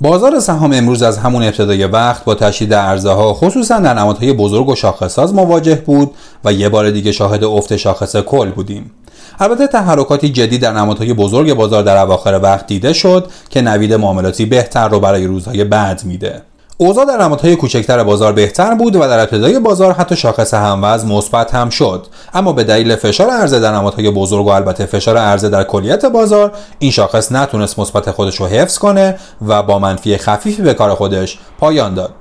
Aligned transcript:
بازار 0.00 0.40
سهام 0.40 0.72
امروز 0.72 1.02
از 1.02 1.18
همون 1.18 1.42
ابتدای 1.42 1.84
وقت 1.84 2.24
با 2.24 2.34
تشدید 2.34 2.74
عرضه 2.74 3.10
ها 3.10 3.34
خصوصا 3.34 3.78
در 3.78 3.94
نمادهای 3.94 4.32
بزرگ 4.32 4.68
و 4.68 4.74
شاخصساز 4.74 5.34
مواجه 5.34 5.74
بود 5.74 6.10
و 6.44 6.52
یه 6.52 6.68
بار 6.68 6.90
دیگه 6.90 7.12
شاهد 7.12 7.44
افت 7.44 7.76
شاخص 7.76 8.16
کل 8.16 8.50
بودیم. 8.50 8.90
البته 9.40 9.66
تحرکاتی 9.66 10.28
جدی 10.28 10.58
در 10.58 10.72
نمادهای 10.72 11.12
بزرگ 11.12 11.54
بازار 11.54 11.82
در 11.82 11.96
اواخر 11.96 12.40
وقت 12.42 12.66
دیده 12.66 12.92
شد 12.92 13.30
که 13.50 13.60
نوید 13.60 13.94
معاملاتی 13.94 14.46
بهتر 14.46 14.88
رو 14.88 15.00
برای 15.00 15.26
روزهای 15.26 15.64
بعد 15.64 16.04
میده. 16.04 16.42
اوضاع 16.80 17.04
در 17.04 17.16
نمادهای 17.22 17.56
کوچکتر 17.56 18.04
بازار 18.04 18.32
بهتر 18.32 18.74
بود 18.74 18.96
و 18.96 19.00
در 19.00 19.18
ابتدای 19.18 19.58
بازار 19.58 19.92
حتی 19.92 20.16
شاخص 20.16 20.54
هموز 20.54 21.04
مثبت 21.04 21.54
هم 21.54 21.70
شد. 21.70 22.06
اما 22.34 22.52
به 22.52 22.64
دلیل 22.64 22.96
فشار 22.96 23.30
عرضه 23.30 23.60
در 23.60 23.72
نمادهای 23.72 24.10
بزرگ 24.10 24.46
و 24.46 24.48
البته 24.48 24.86
فشار 24.86 25.16
عرضه 25.16 25.48
در 25.48 25.64
کلیت 25.64 26.04
بازار 26.04 26.52
این 26.78 26.90
شاخص 26.90 27.32
نتونست 27.32 27.78
مثبت 27.78 28.10
خودش 28.10 28.36
رو 28.40 28.46
حفظ 28.46 28.78
کنه 28.78 29.18
و 29.46 29.62
با 29.62 29.78
منفی 29.78 30.16
خفیفی 30.16 30.62
به 30.62 30.74
کار 30.74 30.94
خودش 30.94 31.38
پایان 31.58 31.94
داد. 31.94 32.14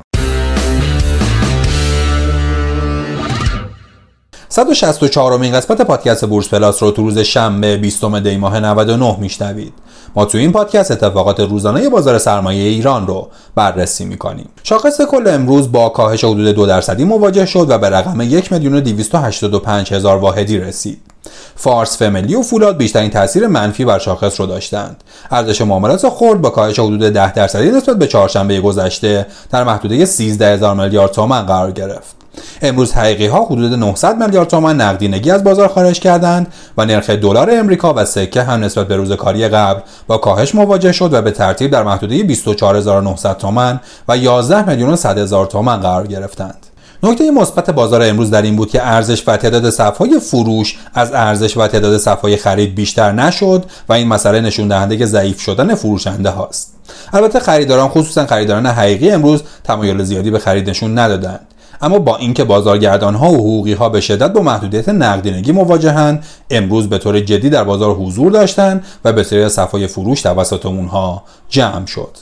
164 4.50 5.34
امین 5.34 5.54
قسمت 5.54 5.82
پادکست 5.82 6.26
بورس 6.26 6.50
پلاس 6.50 6.84
رو 6.84 6.92
تو 6.92 7.02
روز 7.02 7.20
شنبه 7.20 7.78
20 7.78 8.06
دی 8.06 8.38
ماه 8.38 8.60
99 8.60 9.18
میشنوید. 9.20 9.74
ما 10.16 10.26
تو 10.26 10.38
این 10.38 10.52
پادکست 10.52 10.92
اتفاقات 10.92 11.40
روزانه 11.40 11.90
بازار 11.90 12.18
سرمایه 12.18 12.64
ایران 12.64 13.08
رو 13.08 13.28
بررسی 13.56 14.06
می‌کنیم. 14.06 14.50
شاخص 14.64 15.02
کل 15.02 15.28
امروز 15.28 15.72
با 15.72 15.90
کاهش 15.90 16.24
حدود 16.24 16.48
دو 16.48 16.66
درصدی 16.66 17.04
مواجه 17.04 17.46
شد 17.46 17.70
و 17.70 17.78
به 17.78 17.90
رقم 17.90 18.22
1 18.22 18.52
میلیون 18.52 18.76
و 18.76 18.82
285 18.82 19.94
هزار 19.94 20.18
واحدی 20.18 20.58
رسید. 20.58 21.02
فارس 21.56 21.98
فملی 21.98 22.36
و 22.36 22.42
فولاد 22.42 22.78
بیشترین 22.78 23.10
تاثیر 23.10 23.48
منفی 23.48 23.86
بر 23.86 24.00
شاخص 24.00 24.40
رو 24.40 24.46
داشتند. 24.46 25.04
ارزش 25.32 25.62
معاملات 25.62 26.10
خرد 26.10 26.42
با 26.42 26.50
کاهش 26.50 26.80
حدود 26.80 27.00
10 27.00 27.34
درصدی 27.34 27.72
نسبت 27.72 27.98
به 27.98 28.08
چهارشنبه 28.08 28.62
گذشته 28.62 29.28
در 29.52 29.64
محدوده 29.64 30.06
13 30.06 30.54
هزار 30.54 30.76
میلیارد 30.76 31.12
تومان 31.12 31.46
قرار 31.46 31.72
گرفت. 31.72 32.17
امروز 32.62 32.94
حقیقی 32.94 33.28
ها 33.28 33.46
حدود 33.46 33.74
900 33.74 34.24
میلیارد 34.24 34.48
تومان 34.48 34.82
نقدینگی 34.82 35.32
از 35.32 35.44
بازار 35.44 35.68
خارج 35.68 36.00
کردند 36.00 36.48
و 36.78 36.86
نرخ 36.86 37.10
دلار 37.10 37.50
امریکا 37.52 37.94
و 37.94 38.06
سکه 38.06 38.44
هم 38.44 38.64
نسبت 38.64 38.88
به 38.88 38.96
روز 38.96 39.12
کاری 39.12 39.48
قبل 39.48 39.80
با 40.08 40.18
کاهش 40.18 40.56
مواجه 40.56 40.92
شد 40.92 41.14
و 41.14 41.22
به 41.22 41.32
ترتیب 41.32 41.72
در 41.72 41.84
محدوده 41.84 42.24
24900 42.24 43.38
تومان 43.38 43.80
و 44.08 44.18
11 44.18 44.70
میلیون 44.70 44.90
و 44.90 44.96
100 44.96 45.18
هزار 45.18 45.46
تومان 45.46 45.80
قرار 45.80 46.08
گرفتند. 46.08 46.68
نکته 47.04 47.32
مثبت 47.32 47.70
بازار 47.70 48.04
امروز 48.04 48.32
در 48.32 48.42
این 48.42 48.56
بود 48.56 48.70
که 48.70 48.88
ارزش 48.88 49.24
و 49.28 49.38
تعداد 49.38 49.70
صفهای 49.70 50.20
فروش 50.20 50.78
از 50.94 51.14
ارزش 51.14 51.58
و 51.58 51.68
تعداد 51.68 51.98
صفهای 51.98 52.38
خرید 52.38 52.76
بیشتر 52.76 53.12
نشد 53.12 53.66
و 53.90 53.94
این 53.94 54.08
مسئله 54.08 54.42
نشون 54.42 54.68
دهنده 54.68 55.06
ضعیف 55.06 55.42
شدن 55.42 55.76
فروشنده 55.76 56.30
هاست. 56.30 56.74
البته 57.14 57.40
خریداران 57.40 57.90
خصوصا 57.90 58.26
خریداران 58.26 58.66
حقیقی 58.66 59.10
امروز 59.10 59.44
تمایل 59.64 60.04
زیادی 60.04 60.32
به 60.32 60.40
خرید 60.40 60.70
نشون 60.70 61.00
ندادند. 61.00 61.48
اما 61.82 62.00
با 62.00 62.18
اینکه 62.18 62.44
بازارگردان 62.44 63.16
ها 63.16 63.30
و 63.30 63.36
حقوقی 63.36 63.74
ها 63.74 63.90
به 63.90 64.02
شدت 64.02 64.34
با 64.34 64.42
محدودیت 64.42 64.90
نقدینگی 64.90 65.52
مواجهند 65.52 66.24
امروز 66.50 66.90
به 66.90 66.98
طور 66.98 67.20
جدی 67.20 67.50
در 67.50 67.64
بازار 67.64 67.96
حضور 67.96 68.32
داشتند 68.32 68.86
و 69.06 69.14
بسیاری 69.14 69.50
صفای 69.50 69.88
فروش 69.88 70.22
توسط 70.22 70.66
اونها 70.66 71.24
جمع 71.50 71.86
شد. 71.86 72.18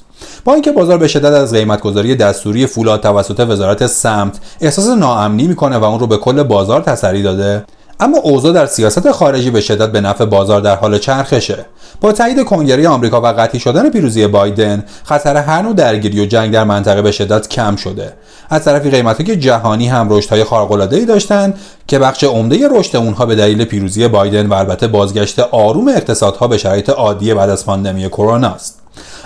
با 0.46 0.54
اینکه 0.54 0.72
بازار 0.72 0.98
به 0.98 1.08
شدت 1.08 1.26
از 1.26 1.54
قیمتگذاری 1.54 2.16
دستوری 2.16 2.68
فولاد 2.68 3.02
توسط 3.02 3.40
وزارت 3.40 3.88
سمت 3.88 4.40
احساس 4.62 4.88
ناامنی 4.88 5.48
می‌کنه 5.48 5.78
و 5.78 5.84
اون 5.84 6.00
رو 6.00 6.08
به 6.08 6.18
کل 6.18 6.44
بازار 6.44 6.82
تسری 6.82 7.24
داده 7.24 7.64
اما 8.00 8.18
اوضاع 8.18 8.54
در 8.54 8.66
سیاست 8.66 9.12
خارجی 9.12 9.50
به 9.52 9.62
شدت 9.62 9.92
به 9.92 10.02
نفع 10.02 10.26
بازار 10.26 10.62
در 10.62 10.76
حال 10.76 10.98
چرخشه. 10.98 11.66
با 12.02 12.12
تایید 12.12 12.44
کنگره 12.44 12.88
آمریکا 12.88 13.22
و 13.22 13.26
قطعی 13.26 13.60
شدن 13.60 13.90
پیروزی 13.90 14.28
بایدن 14.28 14.84
خطر 15.04 15.38
هر 15.38 15.62
نوع 15.62 15.74
درگیری 15.74 16.22
و 16.22 16.26
جنگ 16.26 16.52
در 16.52 16.64
منطقه 16.64 17.02
به 17.02 17.12
شدت 17.12 17.48
کم 17.48 17.76
شده. 17.76 18.14
از 18.50 18.66
طرفی 18.66 18.90
قیمتهای 18.90 19.36
جهانی 19.36 19.88
هم 19.88 20.08
رشدهای 20.10 20.44
خارق‌العاده‌ای 20.44 21.06
داشتند 21.06 21.60
که 21.88 22.00
بخش 22.00 22.24
عمده 22.24 22.68
رشد 22.72 22.98
اونها 22.98 23.26
به 23.26 23.36
دلیل 23.36 23.66
پیروزی 23.66 24.08
بایدن 24.08 24.48
و 24.48 24.54
البته 24.54 24.88
بازگشت 24.88 25.40
آروم 25.40 25.88
اقتصادها 25.88 26.48
به 26.48 26.58
شرایط 26.58 26.90
عادی 26.90 27.34
بعد 27.34 27.50
از 27.50 27.66
پاندمی 27.66 28.08
کرونا 28.10 28.48
است. 28.48 28.75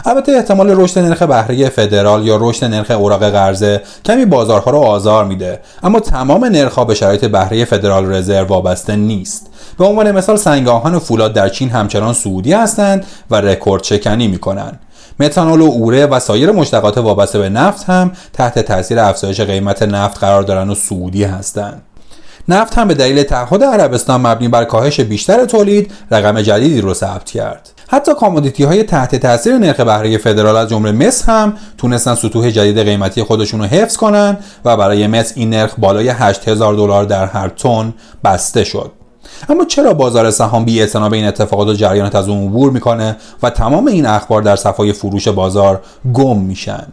البته 0.06 0.32
احتمال 0.32 0.70
رشد 0.70 1.00
نرخ 1.00 1.24
بهره 1.24 1.70
فدرال 1.70 2.26
یا 2.26 2.38
رشد 2.42 2.66
نرخ 2.66 2.92
اوراق 2.92 3.30
قرضه 3.30 3.82
کمی 4.06 4.26
بازارها 4.26 4.72
رو 4.72 4.78
آزار 4.78 5.26
میده. 5.26 5.60
اما 5.84 6.00
تمام 6.00 6.46
نرخها 6.46 6.86
به 6.86 6.96
شرایط 6.96 7.26
بهره 7.26 7.66
فدرال 7.66 8.14
رزرو 8.14 8.46
وابسته 8.46 8.96
نیست. 8.96 9.48
به 9.78 9.86
عنوان 9.86 10.12
مثال 10.12 10.38
سنگ 10.38 10.67
آهن 10.67 10.96
و 10.96 11.00
فولاد 11.00 11.34
در 11.34 11.50
چین 11.50 11.70
همچنان 11.70 12.14
صعودی 12.14 12.54
هستند 12.54 13.06
و 13.32 13.36
رکورد 13.36 13.84
شکنی 13.84 14.28
می‌کنند 14.28 14.80
متانول 15.20 15.62
و 15.62 15.66
اوره 15.66 16.06
و 16.06 16.20
سایر 16.20 16.52
مشتقات 16.52 16.98
وابسته 16.98 17.40
به 17.40 17.50
نفت 17.50 17.90
هم 17.90 18.12
تحت 18.34 18.60
تاثیر 18.60 19.00
افزایش 19.00 19.42
قیمت 19.42 19.84
نفت 19.84 20.20
قرار 20.20 20.44
دارند 20.44 20.70
و 20.70 20.76
صعودی 20.76 21.24
هستند. 21.24 21.82
نفت 22.50 22.78
هم 22.78 22.88
به 22.88 22.94
دلیل 22.94 23.24
تعهد 23.24 23.64
عربستان 23.64 24.22
مبنی 24.22 24.48
بر 24.48 24.64
کاهش 24.66 25.00
بیشتر 25.00 25.46
تولید 25.46 25.92
رقم 26.12 26.42
جدیدی 26.42 26.82
رو 26.82 26.94
ثبت 26.94 27.26
کرد. 27.26 27.70
حتی 27.92 28.14
commodity 28.14 28.64
های 28.64 28.84
تحت 28.84 29.16
تاثیر 29.16 29.58
نرخ 29.58 29.80
بهره 29.80 30.18
فدرال 30.18 30.56
از 30.56 30.70
جمله 30.70 30.92
مس 30.92 31.30
هم 31.30 31.54
تونستن 31.78 32.16
سطوح 32.16 32.50
جدید 32.50 32.80
قیمتی 32.80 33.24
خودشون 33.24 33.60
رو 33.60 33.66
حفظ 33.66 33.98
کنن 33.98 34.38
و 34.66 34.78
برای 34.78 35.08
مس 35.08 35.34
این 35.36 35.50
نرخ 35.50 35.74
بالای 35.78 36.10
8000 36.10 36.74
دلار 36.74 37.06
در 37.06 37.26
هر 37.26 37.50
تن 37.50 37.94
بسته 38.24 38.64
شد. 38.64 38.92
اما 39.50 39.66
چرا 39.66 39.94
بازار 39.94 40.32
سهام 40.32 40.66
بی 40.66 40.86
به 40.86 41.14
این 41.14 41.26
اتفاقات 41.26 41.68
و 41.68 41.74
جریانات 41.74 42.16
از 42.16 42.30
اون 42.30 42.48
عبور 42.48 42.72
می‌کنه 42.72 43.18
و 43.44 43.50
تمام 43.50 43.88
این 43.88 44.06
اخبار 44.06 44.42
در 44.42 44.56
صفای 44.56 44.94
فروش 44.94 45.28
بازار 45.28 45.82
گم 46.14 46.38
میشن؟ 46.38 46.88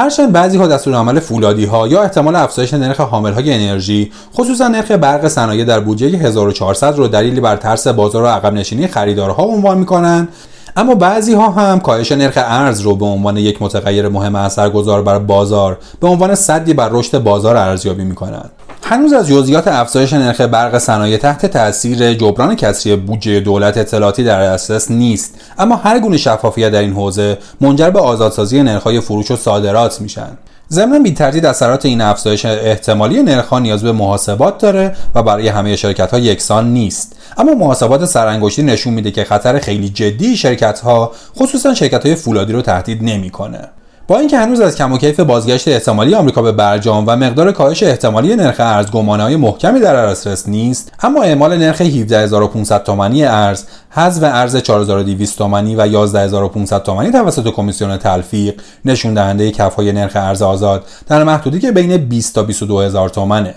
هرچند 0.00 0.32
بعضی 0.32 0.58
ها 0.58 0.66
دستور 0.66 0.94
عمل 0.94 1.20
فولادی 1.20 1.64
ها 1.64 1.88
یا 1.88 2.02
احتمال 2.02 2.36
افزایش 2.36 2.74
نرخ 2.74 3.00
حامل 3.00 3.32
های 3.32 3.54
انرژی 3.54 4.12
خصوصا 4.34 4.68
نرخ 4.68 4.90
برق 4.90 5.28
صنایع 5.28 5.64
در 5.64 5.80
بودجه 5.80 6.18
1400 6.18 6.96
رو 6.96 7.08
دلیلی 7.08 7.40
بر 7.40 7.56
ترس 7.56 7.86
بازار 7.86 8.22
و 8.22 8.26
عقب 8.26 8.54
نشینی 8.54 8.86
خریدارها 8.86 9.42
عنوان 9.42 9.78
می‌کنن. 9.78 10.28
اما 10.76 10.94
بعضی 10.94 11.34
ها 11.34 11.50
هم 11.50 11.80
کاهش 11.80 12.12
نرخ 12.12 12.32
ارز 12.36 12.80
رو 12.80 12.96
به 12.96 13.06
عنوان 13.06 13.36
یک 13.36 13.62
متغیر 13.62 14.08
مهم 14.08 14.34
اثرگذار 14.34 15.02
بر 15.02 15.18
بازار 15.18 15.78
به 16.00 16.08
عنوان 16.08 16.34
صدی 16.34 16.74
بر 16.74 16.88
رشد 16.92 17.18
بازار 17.18 17.56
ارزیابی 17.56 18.04
می‌کنند. 18.04 18.50
هنوز 18.90 19.12
از 19.12 19.28
جزئیات 19.28 19.68
افزایش 19.68 20.12
نرخ 20.12 20.40
برق 20.40 20.78
صنایع 20.78 21.16
تحت 21.16 21.46
تاثیر 21.46 22.14
جبران 22.14 22.56
کسری 22.56 22.96
بودجه 22.96 23.40
دولت 23.40 23.78
اطلاعاتی 23.78 24.24
در 24.24 24.42
دسترس 24.44 24.90
نیست. 24.90 25.34
اما 25.58 25.76
هر 25.76 25.98
گونه 25.98 26.16
شفافیت 26.16 26.70
در 26.70 26.80
این 26.80 26.92
حوزه 26.92 27.38
منجر 27.60 27.90
به 27.90 28.00
آزادسازی 28.00 28.62
نرخ‌های 28.62 29.00
فروش 29.00 29.30
و 29.30 29.36
صادرات 29.36 30.00
میشن. 30.00 30.38
ضمن 30.70 31.02
بی 31.02 31.12
تردید 31.12 31.46
اثرات 31.46 31.86
این 31.86 32.00
افزایش 32.00 32.44
احتمالی 32.44 33.22
نرخ 33.22 33.52
نیاز 33.52 33.82
به 33.82 33.92
محاسبات 33.92 34.58
داره 34.58 34.96
و 35.14 35.22
برای 35.22 35.48
همه 35.48 35.76
شرکت 35.76 36.10
ها 36.10 36.18
یکسان 36.18 36.72
نیست. 36.72 37.16
اما 37.38 37.54
محاسبات 37.54 38.04
سرانگشتی 38.04 38.62
نشون 38.62 38.94
میده 38.94 39.10
که 39.10 39.24
خطر 39.24 39.58
خیلی 39.58 39.88
جدی 39.88 40.36
شرکت 40.36 40.80
ها 40.80 41.12
خصوصا 41.38 41.74
شرکت 41.74 42.06
های 42.06 42.14
فولادی 42.14 42.52
رو 42.52 42.62
تهدید 42.62 43.02
نمی‌کنه. 43.02 43.68
با 44.10 44.18
اینکه 44.18 44.38
هنوز 44.38 44.60
از 44.60 44.76
کم 44.76 44.92
و 44.92 44.98
کیف 44.98 45.20
بازگشت 45.20 45.68
احتمالی 45.68 46.14
آمریکا 46.14 46.42
به 46.42 46.52
برجام 46.52 47.04
و 47.06 47.16
مقدار 47.16 47.52
کاهش 47.52 47.82
احتمالی 47.82 48.36
نرخ 48.36 48.56
ارز 48.58 48.86
های 48.90 49.36
محکمی 49.36 49.80
در 49.80 50.06
دسترس 50.06 50.48
نیست 50.48 50.92
اما 51.02 51.22
اعمال 51.22 51.56
نرخ 51.56 51.80
17500 51.80 52.82
تومانی 52.82 53.24
ارز 53.24 53.64
حذف 53.90 54.22
ارز 54.22 54.56
4200 54.56 55.38
تومانی 55.38 55.76
و 55.76 55.86
11500 55.86 56.82
تومانی 56.82 57.10
توسط 57.10 57.48
کمیسیون 57.48 57.96
تلفیق 57.96 58.60
نشون 58.84 59.14
دهنده 59.14 59.50
کفهای 59.50 59.92
نرخ 59.92 60.12
ارز 60.14 60.42
آزاد 60.42 60.84
در 61.08 61.24
محدودی 61.24 61.60
که 61.60 61.72
بین 61.72 61.96
20 61.96 62.34
تا 62.34 62.42
22000 62.42 63.08
تومانه. 63.08 63.54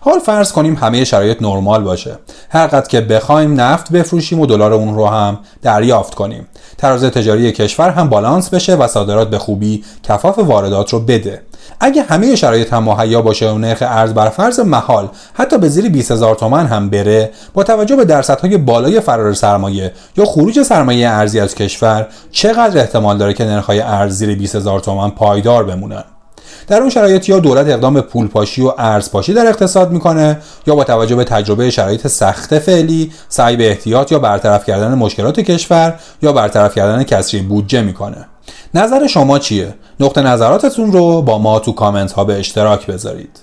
حال 0.00 0.18
فرض 0.18 0.52
کنیم 0.52 0.74
همه 0.74 1.04
شرایط 1.04 1.42
نرمال 1.42 1.82
باشه. 1.82 2.18
هر 2.50 2.66
قد 2.66 2.88
که 2.88 3.00
بخوایم 3.00 3.60
نفت 3.60 3.92
بفروشیم 3.92 4.40
و 4.40 4.46
دلار 4.46 4.72
اون 4.72 4.94
رو 4.94 5.06
هم 5.06 5.38
دریافت 5.62 6.14
کنیم. 6.14 6.46
تراز 6.78 7.04
تجاری 7.04 7.52
کشور 7.52 7.90
هم 7.90 8.08
بالانس 8.08 8.50
بشه 8.50 8.76
و 8.76 8.86
صادرات 8.86 9.30
به 9.30 9.38
خوبی 9.38 9.84
کفاف 10.02 10.38
واردات 10.38 10.92
رو 10.92 11.00
بده. 11.00 11.42
اگه 11.80 12.02
همه 12.02 12.36
شرایط 12.36 12.72
هم 12.72 12.82
مهیا 12.82 13.22
باشه 13.22 13.50
و 13.50 13.58
نرخ 13.58 13.78
ارز 13.82 14.14
بر 14.14 14.28
فرض 14.28 14.60
محال 14.60 15.08
حتی 15.34 15.58
به 15.58 15.68
زیر 15.68 15.88
20 15.88 16.10
هزار 16.10 16.34
تومن 16.34 16.66
هم 16.66 16.90
بره 16.90 17.30
با 17.54 17.62
توجه 17.62 17.96
به 17.96 18.04
درصدهای 18.04 18.56
بالای 18.56 19.00
فرار 19.00 19.34
سرمایه 19.34 19.92
یا 20.16 20.24
خروج 20.24 20.62
سرمایه 20.62 21.08
ارزی 21.08 21.40
از 21.40 21.54
کشور 21.54 22.06
چقدر 22.32 22.80
احتمال 22.80 23.18
داره 23.18 23.34
که 23.34 23.44
نرخ‌های 23.44 23.80
ارز 23.80 24.14
زیر 24.14 24.38
20 24.38 24.56
هزار 24.56 24.80
تومن 24.80 25.10
پایدار 25.10 25.64
بمونن؟ 25.64 26.04
در 26.68 26.80
اون 26.80 26.90
شرایط 26.90 27.28
یا 27.28 27.38
دولت 27.38 27.68
اقدام 27.68 27.94
به 27.94 28.00
پولپاشی 28.00 28.62
و 28.62 28.72
ارزپاشی 28.78 29.34
در 29.34 29.46
اقتصاد 29.46 29.90
می‌کنه 29.90 30.38
یا 30.66 30.74
با 30.74 30.84
توجه 30.84 31.16
به 31.16 31.24
تجربه 31.24 31.70
شرایط 31.70 32.06
سخت 32.06 32.58
فعلی 32.58 33.12
سعی 33.28 33.56
به 33.56 33.68
احتیاط 33.68 34.12
یا 34.12 34.18
برطرف 34.18 34.64
کردن 34.64 34.94
مشکلات 34.94 35.40
کشور 35.40 35.94
یا 36.22 36.32
برطرف 36.32 36.74
کردن 36.74 37.02
کسری 37.02 37.40
بودجه 37.40 37.82
می‌کنه. 37.82 38.26
نظر 38.74 39.06
شما 39.06 39.38
چیه؟ 39.38 39.74
نقطه 40.00 40.22
نظراتتون 40.22 40.92
رو 40.92 41.22
با 41.22 41.38
ما 41.38 41.58
تو 41.58 41.72
کامنت 41.72 42.12
ها 42.12 42.24
به 42.24 42.38
اشتراک 42.38 42.86
بذارید. 42.86 43.30